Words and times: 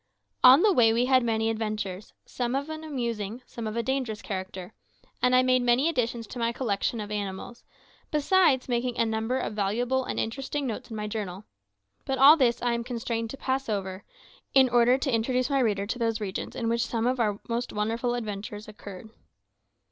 On 0.43 0.63
the 0.63 0.73
way 0.73 0.91
we 0.91 1.05
had 1.05 1.21
many 1.23 1.47
adventures, 1.51 2.11
some 2.25 2.55
of 2.55 2.71
an 2.71 2.83
amusing, 2.83 3.43
some 3.45 3.67
of 3.67 3.75
a 3.77 3.83
dangerous 3.83 4.23
character, 4.23 4.73
and 5.21 5.35
I 5.35 5.43
made 5.43 5.61
many 5.61 5.87
additions 5.87 6.25
to 6.29 6.39
my 6.39 6.51
collection 6.51 6.99
of 6.99 7.11
animals, 7.11 7.63
besides 8.09 8.67
making 8.67 8.97
a 8.97 9.05
number 9.05 9.37
of 9.37 9.53
valuable 9.53 10.03
and 10.05 10.19
interesting 10.19 10.65
notes 10.65 10.89
in 10.89 10.95
my 10.95 11.05
journal; 11.05 11.43
but 12.03 12.17
all 12.17 12.35
this 12.35 12.63
I 12.63 12.73
am 12.73 12.83
constrained 12.83 13.29
to 13.29 13.37
pass 13.37 13.69
over, 13.69 14.03
in 14.55 14.69
order 14.69 14.97
to 14.97 15.13
introduce 15.13 15.51
my 15.51 15.59
reader 15.59 15.85
to 15.85 15.99
those 15.99 16.19
regions 16.19 16.55
in 16.55 16.67
which 16.67 16.83
some 16.87 17.05
of 17.05 17.19
our 17.19 17.39
most 17.47 17.71
wonderful 17.71 18.15
adventures 18.15 18.67
occurred. 18.67 19.11